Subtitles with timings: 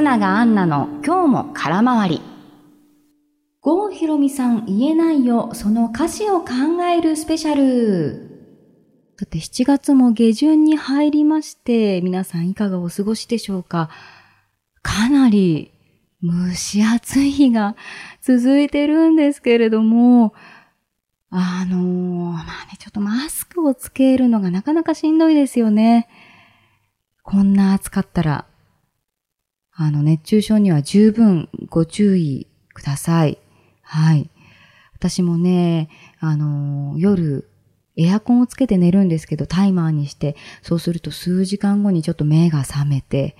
[0.00, 2.22] 松永アンナの今日も空回り。
[3.60, 6.46] 郷ひろみさん言えないよ、その歌詞を考
[6.90, 8.56] えるスペシャル。
[9.18, 13.90] さて7月も下旬に入りまして、皆さんいかがお過ごしでしょうか？
[14.80, 15.70] かなり
[16.22, 17.76] 蒸し暑い日が
[18.22, 20.32] 続いてるんですけれども、
[21.28, 22.42] あのー、まあ
[22.72, 26.08] ね、ちょっとマスクをつけるのがなかなかしんどいですよね。
[27.22, 28.46] こんな暑かったら、
[29.82, 33.38] あの、熱中症には十分ご注意ください。
[33.80, 34.28] はい。
[34.94, 37.48] 私もね、あの、夜、
[37.96, 43.38] エアコンをつけて寝るんですけど、タイマーにして、そうすると数時間後にちょっと目が覚めて、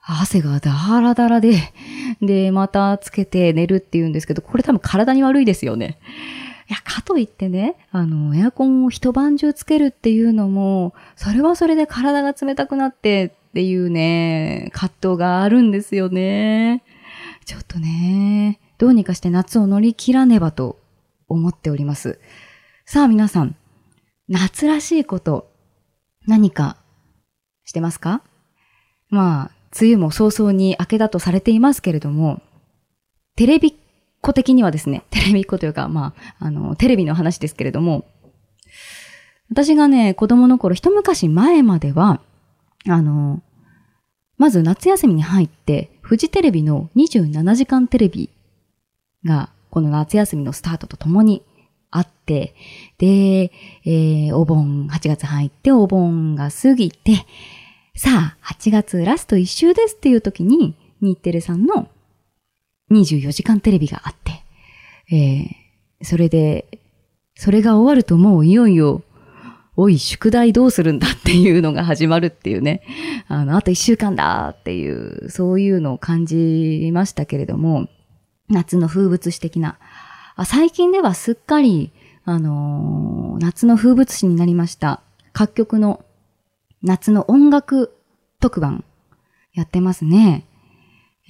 [0.00, 1.54] 汗がダラダラで、
[2.20, 6.00] で、またつけて寝るって言うんですけど、これ多分体に悪いですよね。
[6.68, 16.82] いや、かといってね、あの、エアコンを一晩中つけるっていうのも、それはそれで体が冷たくなってっていうね、葛藤があるんですよね。
[17.44, 20.80] ちょっとね、どうにかして夏を乗り切らねばと
[21.28, 22.18] 思っております。
[22.86, 23.54] さあ皆さん、
[24.26, 25.52] 夏らしいこと
[26.26, 26.78] 何か
[27.64, 28.22] してますか？
[29.10, 32.40] まあ、梅雨も早々に明けだとされていますけれども、
[33.36, 33.74] テレビっ
[34.22, 38.06] 子的にはですね、 テレビっ子というか、まあ、あの、テレビの話ですけれども、
[39.50, 42.22] 私がね、子供の頃、一昔前までは、
[42.88, 43.42] あの、
[44.38, 48.30] まず夏休みに入って、フジテレビの27時間テレビ
[49.24, 51.42] が、この夏休みのスタートとともに
[51.90, 52.54] あって、
[52.98, 53.52] で、
[53.84, 57.26] えー、お盆、8月入ってお盆が過ぎて、
[57.94, 61.88] さあ、8月ラスト1週ですっていう時に、日テレさんの
[62.90, 64.42] 24時間テレビがあって、
[65.14, 66.80] えー、それで、
[67.34, 69.02] それが終わるともういよいよ、
[69.74, 72.82] おい、宿題どうするんだっていうのが始まるっていうね。
[73.26, 77.88] あの、あと一週間だっていう、そういうのを感じましたけれども、
[78.48, 79.78] 夏の風物詩的な。
[80.36, 81.90] あ最近ではすっかり、
[82.24, 85.00] あのー、夏の風物詩になりました。
[85.32, 86.04] 各局の
[86.82, 87.96] 夏の音楽
[88.40, 88.84] 特番
[89.54, 90.44] やってますね。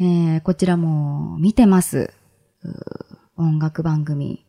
[0.01, 2.13] えー、こちらも見てます。
[3.37, 4.45] 音楽番組。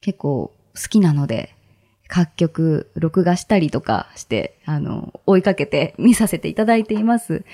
[0.00, 1.54] 結構好きなので、
[2.08, 7.44] 各曲録画したりとかして、あの、追いかけて 見させていただいています。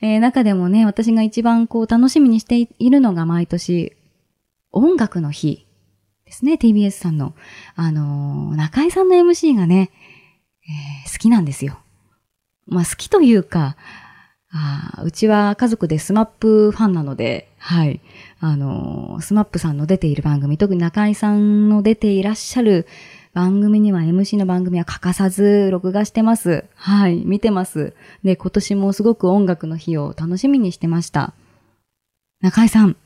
[0.00, 3.92] えー、中でもね、私が一番こう楽しみにしているのが毎年、
[4.70, 5.66] 音楽の日
[6.24, 7.34] ですね、TBS さんの。
[7.74, 9.90] あのー、中井さんの MC がね、
[10.66, 11.78] えー、好きなんですよ。
[12.66, 13.76] まあ好きというか、
[14.56, 18.00] あうちは家族でスマップファンなので、はい。
[18.38, 22.86] あの、スマップさんの出ている番組、特に中井さんの出ていらっしゃる
[23.34, 26.64] 番組には MC の番組は欠かさず録画してます。
[26.76, 27.24] はい。
[27.24, 27.92] 見てます。
[28.22, 31.34] で、今年もすごく音楽の日を楽しみにしてました。
[32.40, 32.96] 中井さん、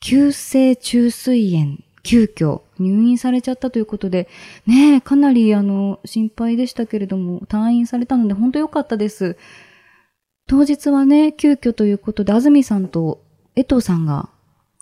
[0.00, 4.26] 急性虫垂炎、急遽入院されちゃったということで、
[4.66, 9.36] ねえ、かなりあの、心配でしたけれども、退院されたので本当良かったです。
[10.46, 13.20] 当日はね、急遽ということで、安住さんと
[13.54, 14.30] 江藤さんが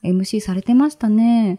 [0.05, 1.59] MC されてましたね。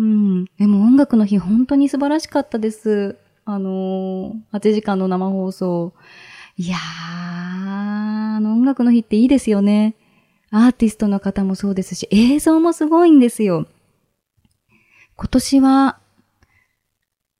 [0.00, 0.44] うん。
[0.58, 3.18] でも音楽の日本当に素晴らしかったです。
[3.44, 5.92] あのー、8時間の生放送。
[6.56, 9.94] いやー、あの音楽の日っていいですよね。
[10.50, 13.66] アーティストの方もそうですし、映像もすごいんですよ。
[15.16, 15.98] 今年は、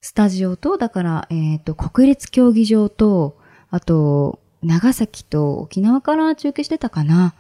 [0.02, 3.38] スタジオと、だから、えっ、ー、と、国立競技場と、
[3.70, 7.34] あと、長崎と沖縄から中継してたかな。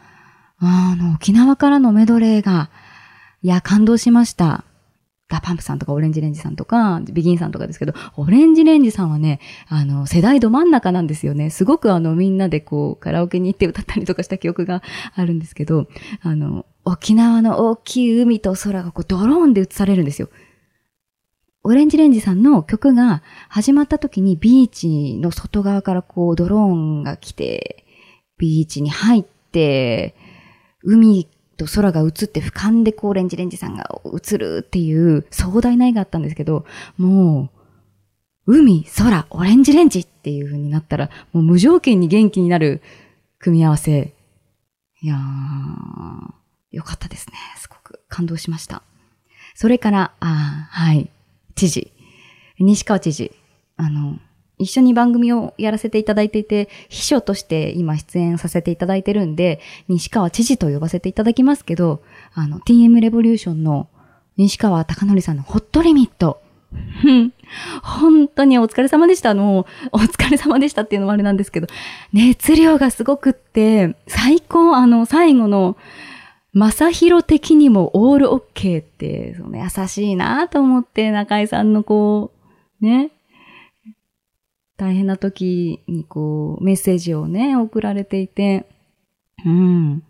[0.58, 2.70] あの、沖縄からのメドレーが、
[3.42, 4.64] いや、感動しました。
[5.30, 11.50] DA PUMP さんとか ORANGE RANGE さんとか、 BEGIN さんとかですけど、 ORANGE RANGE さんはね、あの、世代ど真ん中なんですよね。
[11.50, 14.82] すごくあの、みんなでこう、カラオケに行って歌ったりとかした記憶が
[15.14, 15.86] あるんですけど、
[16.22, 20.28] あの、沖縄の大きい海と空がこう、ドローンで映されるんですよ。
[21.62, 27.84] オレンジレンジさんの曲が始まった時にビーチの外側からこうドローンが来て、
[28.38, 30.16] ビーチに入って、
[30.82, 31.28] 海
[31.60, 36.64] と空が映って俯瞰でこうレンジレンジさんが映るっていう壮大な絵があったんですけど、
[36.96, 37.50] も
[38.46, 42.80] う、海、空、オレンジレンジっていう風になったら、もう無条件に元気になる
[43.38, 44.14] 組み合わせ。
[45.02, 47.34] いやー、よかったですね。
[47.58, 48.82] すごく感動しました。
[49.54, 51.10] それから、あはい。
[51.54, 51.92] 知事、
[52.58, 53.32] 西川知事、
[53.76, 54.18] あの、
[54.60, 62.02] 一緒に番組をやらせていただいていて、秘書として今出演させていただいてるんで、西川知事と呼ばせていただきますけど、
[62.34, 63.88] あの、TM レボリューションの
[64.36, 66.42] 西川貴則さんのホットリミット。
[67.82, 69.30] 本当にお疲れ様でした。
[69.30, 71.66] あの、お疲れ様でしたっていうのもあれなんですけど、
[72.12, 75.76] 熱量がすごくって、最高、あの、最後の、
[76.52, 82.32] まさひろ的にもオールオッケーって、その優しいなと思って、中井さんのこ
[82.80, 83.10] う、ね、
[84.80, 88.66] 大変な時にこう、メッセージをね、送られていて、
[89.44, 90.02] うん、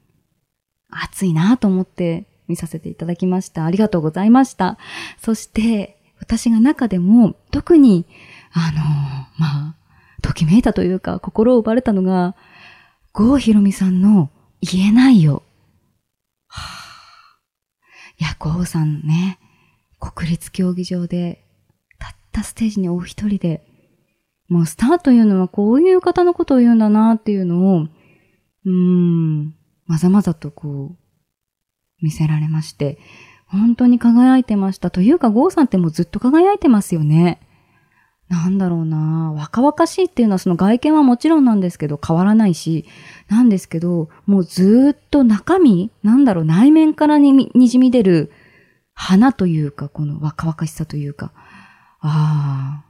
[0.88, 3.64] 熱いなと思って見させていただきました。
[3.64, 4.78] ありがとうございました。
[5.18, 8.06] そして、私が中でも特に、
[8.52, 8.78] あの、
[9.38, 9.74] まあ、
[10.22, 12.36] ときめいたというか、心を奪われたのが、
[13.12, 14.30] 郷ひろみさんの
[14.60, 15.42] 言えないよ。
[16.46, 17.34] はあ、
[18.20, 19.40] いや、郷さんね、
[19.98, 21.44] 国立競技場で、
[21.98, 23.66] たったステージにお一人で、
[24.50, 27.86] もうスターというのはこういう方のことを言うんだなっていうのを、
[28.66, 29.54] うーん、
[29.86, 30.96] まざまざとこう、
[32.02, 32.98] 見せられまして、
[33.46, 34.90] 本当に輝いてました。
[34.90, 37.40] というか、ゴーさんってもうずっと輝いてますよね。
[38.28, 42.86] なんだろうな若々しいっていうのはその外見はもちろんなんですけど変わらないし、
[43.28, 48.32] なんですけど、もうずっと中身なんだろう内面からににじみ出る
[48.94, 51.32] 花というか、この若々しさというか、
[52.00, 52.89] ああ、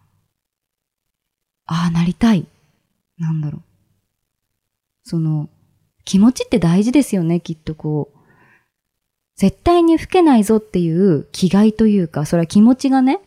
[1.73, 2.47] ああなりたい。
[3.17, 3.63] なんだろう。
[5.05, 5.49] その、
[6.05, 8.19] 気持ちって大事ですよね、きっとこう。
[9.37, 13.21] 絶対に老けないぞっていう気概というか、それは気持ちがね、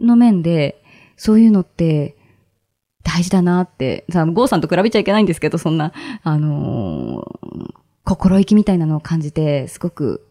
[0.00, 0.82] の面で、
[1.16, 2.16] そういうのって
[3.04, 5.92] 大事だなって、さあ、ゴーさんと比べちゃいけないんですけど、そんな、
[6.24, 10.26] あのー、心意気みたいなのを感じて、すごく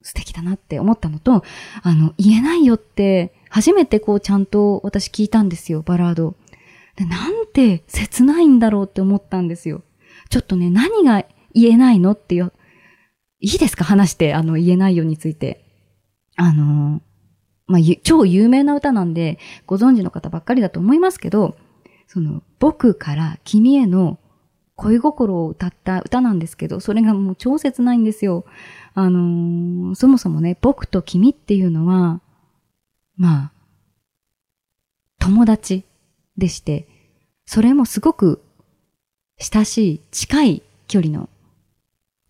[0.00, 1.44] 素敵だなって思ったのと、
[1.82, 6.34] あの、言えないよって、初めてこうちゃんと私聞いたんですよ、バラード。
[6.96, 9.82] でなんて切ないんだろうって思ったんですよ。
[10.28, 11.24] ちょっとね、何が
[11.54, 12.52] 言えないのっていう
[13.40, 13.84] いいですか？
[13.84, 15.64] 話して、あの、言えないよについて。
[16.36, 17.02] あの、
[17.66, 21.56] まあ、超有名な歌なんで、ご存知の方ばっかりだと思いますけど、
[22.06, 24.18] その、僕から君への
[24.76, 28.44] 恋心を歌った歌なんですけど、それがもう超切ないんですよ。
[28.94, 32.20] あのー、そもそもね、僕と君っていうのは、
[33.16, 33.52] まあ、
[35.18, 35.84] 友達
[36.36, 36.86] でして、
[37.46, 38.42] それもすごく
[39.38, 41.28] 親しい、近い距離の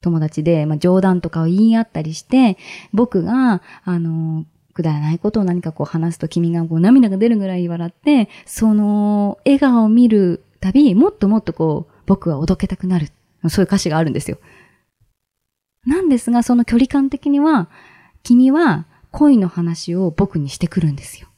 [0.01, 2.57] 友達で、まあ、冗談とかを言い合ったりして、
[2.93, 13.09] 僕が、あの、くだらないことを何かこう話すと君がこう涙が出るぐらい笑って、その笑顔を見るたび、もっともっとこう、僕はおどけたくなる。
[13.49, 14.39] そういう歌詞があるんですよ。
[15.85, 17.69] なんですが、その距離感的には、
[18.23, 21.29] 君は恋の話を僕にしてくるんですよ。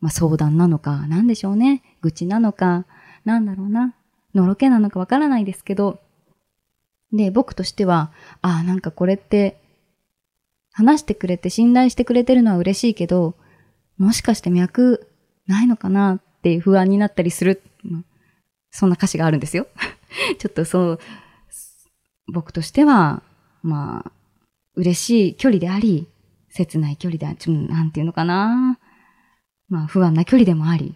[0.00, 1.82] まあ相談なのか、なんでしょうね。
[2.00, 2.86] 愚痴なのか、
[3.24, 3.94] なんだろうな。
[4.34, 6.00] のろけなのかわからないですけど、
[7.12, 8.12] で、僕としては、
[8.42, 9.60] ああ、なんかこれって、
[10.72, 13.34] 話してくれて信頼してくれてるのは嬉しいけど、
[13.96, 15.08] もしかして脈
[15.46, 17.62] ないのかなっていう不安になったりする。
[18.70, 19.66] そんな歌詞があるんですよ。
[20.38, 20.98] ちょっとそう、
[22.32, 23.22] 僕としては、
[23.62, 24.12] まあ、
[24.74, 26.06] 嬉しい距離であり、
[26.50, 28.67] 切ない距離であり、ちょなんていうのかな。
[29.68, 30.94] まあ、不安な距離でもあり、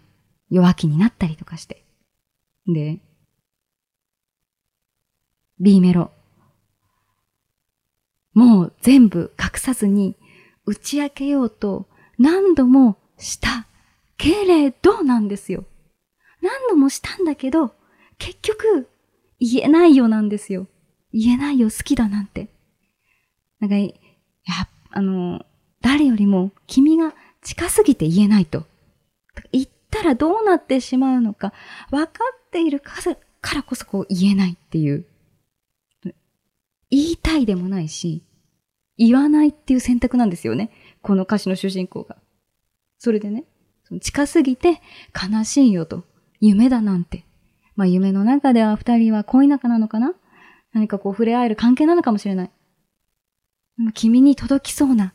[0.49, 1.83] 弱気になったりとかして。
[2.67, 2.99] で、
[5.59, 6.11] B メロ。
[8.33, 10.15] もう全部隠さずに
[10.65, 11.87] 打ち明けようと
[12.17, 13.67] 何度もした
[14.17, 15.65] けれどなんですよ。
[16.41, 17.73] 何度もしたんだけど、
[18.17, 18.89] 結局
[19.39, 20.67] 言えないよなんですよ。
[21.11, 22.49] 言えないよ好きだなんて。
[23.59, 23.93] なんか、や、
[24.89, 25.45] あの、
[25.81, 27.13] 誰よりも君が
[27.43, 28.65] 近すぎて言えないと。
[29.51, 31.53] 言ったらどうなってしまうのか
[31.91, 32.11] 分か
[32.47, 32.95] っているか
[33.53, 35.05] らこそこう言えないっていう。
[36.89, 38.23] 言いたいでもないし、
[38.97, 40.69] 言わないっていう選択なんですよね。
[41.01, 42.17] この歌詞の主人公が。
[42.99, 43.45] それでね、
[44.01, 44.81] 近すぎて
[45.13, 46.03] 悲しいよと。
[46.39, 47.25] 夢だなんて。
[47.75, 50.13] まあ夢の中では二人は恋仲なのかな？
[50.73, 52.51] 何かこう触れ合える関係なのかもしれない。
[53.95, 55.13] 君に届きそうな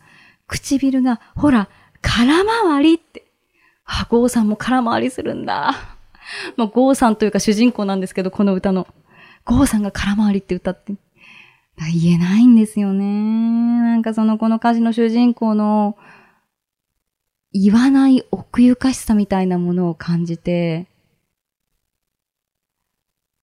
[0.48, 1.68] 唇が、ほら、
[2.02, 3.26] 空回りって。
[3.84, 5.74] あ、ゴーさんも空回りするんだ。
[6.56, 8.86] まあ、ゴーさんというか主人公なんですけど、この歌の。
[9.44, 10.94] ゴーさんが空回りって歌って。
[11.92, 13.04] 言えないんですよね。
[13.04, 15.96] なんかそのこの歌詞の主人公の
[17.52, 20.88] 言わない奥ゆかしさみたいなものを感じて、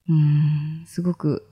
[0.07, 1.47] うん、すごく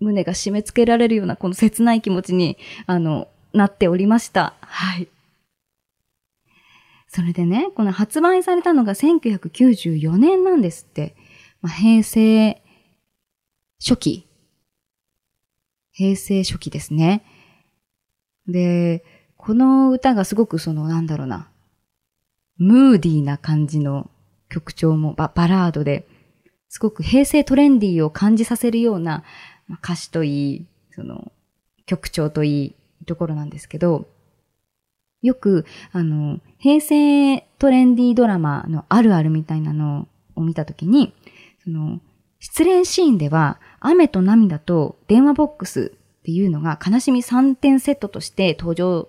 [0.00, 4.54] 胸が締め付けられるようなこの切ない気持ちに、あの、なっておりました。
[4.60, 5.08] はい。
[7.16, 11.16] それでね、この発売されたのが1994年なんですって。
[11.62, 12.60] まあ、平成
[13.80, 14.28] 初期
[15.92, 17.24] 平成初期ですね。
[18.46, 19.02] で、
[19.38, 21.48] この歌がすごくその、なんだろうな、
[22.58, 24.10] ムーディーな感じの
[24.50, 26.06] 曲調もババラードで、
[26.68, 29.24] すごく平成トレンディーを感じさせるような
[29.82, 31.32] 歌詞といい、その
[31.86, 34.06] 曲調といいところなんですけど、
[35.26, 41.12] よく、あの、平成トレンディードラマのあるあるみたいなのを見たときに、
[41.62, 42.00] その、
[42.38, 49.08] 失恋シーンでは、雨と涙と電話ボックスっていうのが悲しみ3点セットとして登場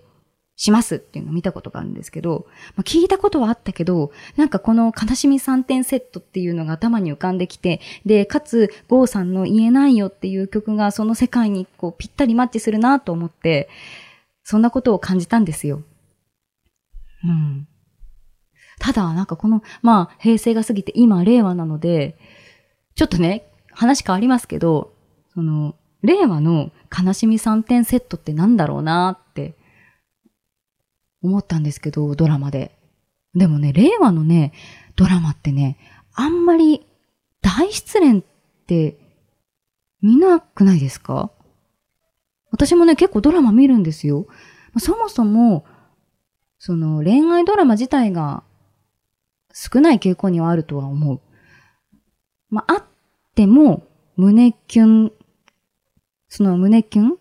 [0.58, 13.68] しますっていうのを見たことがあるんですけど、まあ、聞いたことはあったけど、なんかこの悲しみ3点セットっていうのが頭に浮かんできて、で、かつ、ゴーさんの言えないよっていう曲がその世界にこうぴったりマッチするなと思って、
[14.42, 15.82] そんなことを感じたんですよ。
[17.24, 17.68] うん。
[18.78, 22.18] ただ、なんかこの、まあ、平成が過ぎて今、令和なので、
[22.94, 24.92] ちょっとね、話変わりますけど、
[25.34, 29.56] その、令和の悲しみ3点セットってなんだろうなって
[31.22, 32.78] 思ったんですけど、ドラマで。
[33.34, 34.52] でもね、令和のね、
[34.94, 35.76] ドラマってね、
[36.14, 36.86] あんまり
[37.40, 38.22] 大失恋っ
[38.66, 38.98] て
[40.00, 41.32] 見なくないですか？
[42.50, 44.26] 私もね、結構ドラマ見るんですよ。
[44.78, 45.64] そもそも、
[46.58, 48.42] その恋愛ドラマ自体が
[49.52, 51.20] 少ない傾向にはあるとは思う。
[52.50, 52.84] まあ、あっ
[53.34, 53.86] ても、
[54.16, 55.12] 胸キュン、
[56.28, 57.18] その胸キュン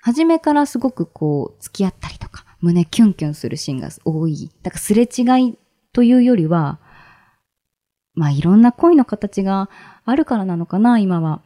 [0.00, 4.50] 初めからすごくこう、付き合ったりとか、胸キュンキュンするシーンが多い。
[4.62, 5.58] だからすれ違い
[5.92, 6.78] というよりは、
[8.14, 9.70] まあいろんな恋の形が
[10.04, 11.40] あるからなのかな、今は。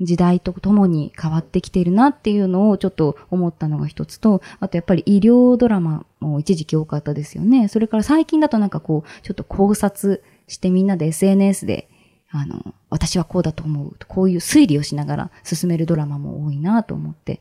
[0.00, 7.68] 時代とともに変わってきているなっていうのをちょっと思ったのが一つと、あとやっぱり医療ドラマも一時期多かったですよね。
[7.68, 11.88] それから最近だとなんかこう、ちょっと考察してみんなで SNS で、
[12.30, 13.96] あの、私はこうだと思う。
[14.06, 17.40] こういう推理をしながら進めるドラマも多いなと思って、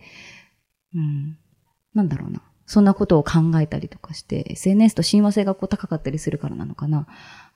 [0.96, 1.38] うん。
[1.94, 2.42] なんだろうな。
[2.66, 7.08] そんなことを考えたりとかして、SNS と親和性がこう高かったりするからなのかな。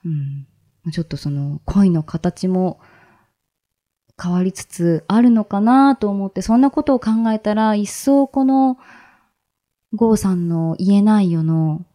[0.05, 0.91] うん。
[0.91, 2.79] ちょっとその恋の形も
[4.21, 8.77] 変わりつつあるのかなと思って、そんなことを考えたら、一層この
[9.93, 11.85] ゴーさんの言えないよの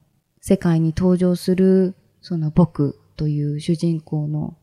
[0.40, 4.56] 世界に登場する、その僕という主人公の、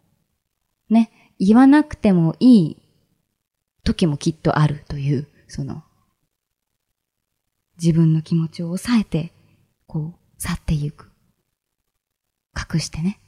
[0.90, 2.78] ね、言わなくてもいい
[3.84, 5.84] 時もきっとあるという、その
[7.82, 9.32] 自分の気持ちを抑えて、
[9.88, 11.12] こう、去っていく。
[12.56, 13.20] 隠してね。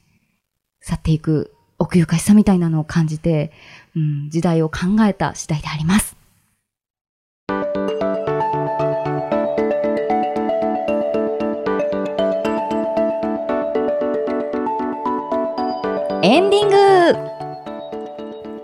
[0.80, 3.52] 去っていく奥ゆかしさみたいなのを感じて、
[3.94, 6.16] うん、時代を考えた次第であります。
[16.22, 16.76] エンディング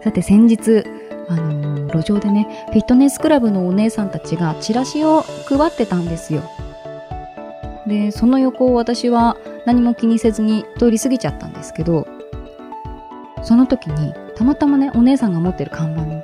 [0.02, 0.85] さて先日、
[1.28, 6.42] あの路上でね、フィットネスクラブのお姉さんたちがチラシを配ってたんですよ。
[7.87, 12.09] で、その横を私は何も気にせずに通り過ぎちゃったんですけど、
[13.43, 16.23] その時にたまたまね、お姉さんが持ってる看板に、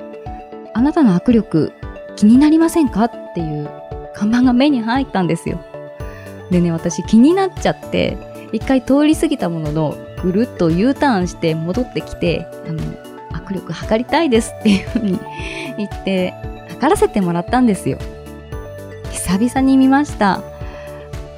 [0.75, 1.73] あなたの握力
[2.17, 3.05] 気になりませんか？
[3.05, 3.69] っていう
[4.15, 5.61] 看板が目に入ったんですよ。
[6.51, 8.17] でね、私気になっちゃって、
[8.53, 12.83] 一回通り過ぎたものの、ぐるっと U ターンして戻ってきて、あの、
[13.39, 15.21] 握力測りたいですっていうふうに
[15.77, 16.33] 言って
[16.69, 17.99] 測らせてもらったんですよ。
[19.11, 20.43] 久々に見ました。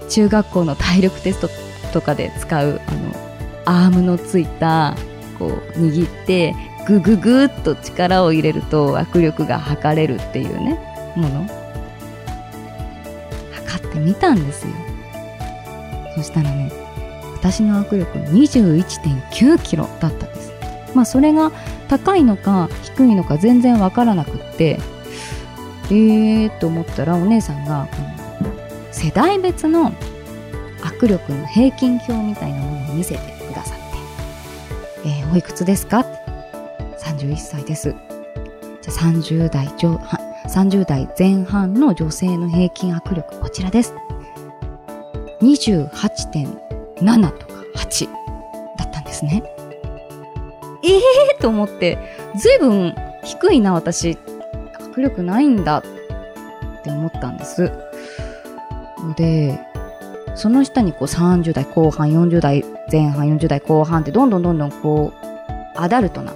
[0.09, 1.49] 中学校の体力テスト
[1.93, 4.97] とかで使うあのアームのついた
[5.41, 6.55] こう握って
[6.87, 10.79] グググっと力を入れると握力が測れるっていうね
[11.17, 11.47] もの。
[13.67, 14.73] 測ってみたんですよ。
[16.15, 16.71] そしたらね
[17.35, 20.53] 私の握力21.9キロだったんです。
[20.95, 21.51] まあそれが
[21.89, 24.79] 高いのか低いのか全然わからなくって
[25.93, 27.89] えーと思ったらお姉さんが、
[28.93, 29.91] 世代別の
[30.83, 33.40] 握力の平均表みたいなものを見せて、
[35.05, 36.05] えー、おいくつですか
[37.03, 37.95] ?31 歳です。
[38.83, 39.95] じゃ30代上、
[40.49, 43.95] 30代前半の女性の平均握力こちらです。
[45.41, 48.09] 28.7とか8
[48.79, 49.43] だったんですね。
[50.83, 51.99] ええー、と思って、
[52.37, 54.19] ずいぶん低いな、私。
[54.95, 55.83] 握力ないんだっ
[56.83, 57.71] て思ったんです。
[58.99, 59.70] ので、
[60.35, 65.27] その下にこう30代後半、40代前半、40代後半ってどんどんどんどんこう、
[65.77, 66.33] アダルトな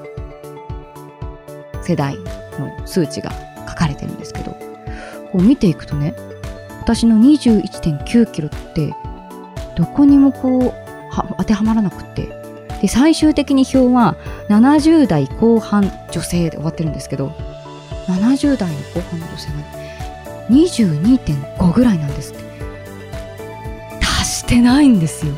[1.83, 2.17] 世代
[2.59, 3.33] の数値が
[3.69, 4.53] 書かれてるんですけど、
[5.33, 6.15] こう見ていくとね、
[6.81, 8.95] 私の21.9キロって、
[9.77, 10.75] どこにもこう、
[11.39, 12.45] 当てはまらなくて、
[12.85, 14.15] で最終的に表は
[14.51, 17.33] 70代後半女性で終わってるんですけど
[18.09, 19.55] 70代の後半の女性が
[20.51, 22.34] 22.5ぐらいなんです。
[24.55, 25.33] してないんですよ。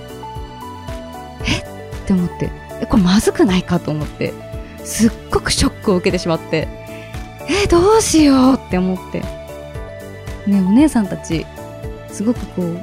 [1.46, 1.58] え？
[1.58, 2.50] って思って。
[2.86, 4.34] これまずくないかと思って。
[4.84, 6.68] すっごくショックを受けてしまって。
[7.48, 9.20] え、どうしようって思って。
[10.46, 11.44] ねお姉さんたち
[12.08, 12.78] すごくこう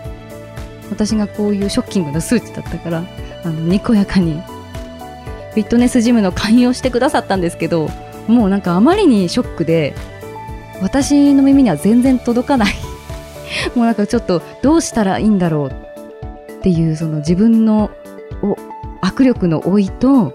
[0.89, 3.05] 私がこういうショッキングな数値だったから
[3.45, 7.87] あのにこやかにフィットネスジムの勧誘をしてくださったんですけど
[8.27, 9.95] もうなんかあまりにショックで
[10.81, 12.73] 私の耳には全然届かない。
[13.75, 15.82] もうなんかちょっとどうしたらいいんだろう
[16.63, 17.91] っていうその自分の
[19.01, 20.33] 握力の老いと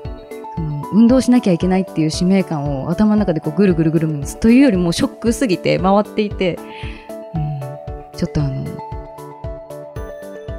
[0.92, 4.08] 運動しなきゃいけないっていう使命感を頭の中でこうぐるぐるぐる
[4.38, 6.58] というよりもショックすぎて回っていて、
[7.35, 8.66] うん、ちょっとあの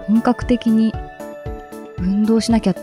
[0.07, 0.91] 本格的に
[1.99, 2.73] 運動しなきゃ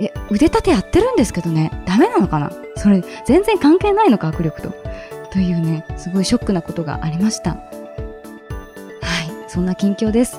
[0.00, 1.72] え腕立てやってるんですけどね。
[1.84, 2.52] ダメなのかな？
[2.76, 4.72] それ全然関係ないのか握力と。
[5.32, 7.50] というねすごいショックなことがありました。
[7.50, 7.60] はい。
[9.48, 10.38] そんな近況です、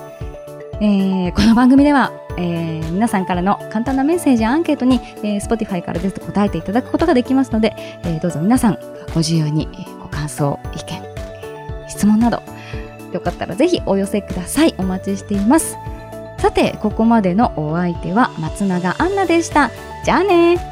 [0.84, 7.74] えー、この番組ではえー、皆さんからの簡単なメッセージやアンケートに、えー、Spotify からですと答えていただくことができますので、
[8.04, 8.78] えー、どうぞ皆さん
[9.14, 9.68] ご自由に
[10.00, 11.02] ご感想、意見、
[11.88, 12.42] 質問など
[13.12, 14.74] よかったらぜひお寄せください。
[14.78, 15.76] お待ちしています。
[16.38, 19.70] さて、ここまでのお相手は松永アンナでした。
[20.04, 20.71] じゃあね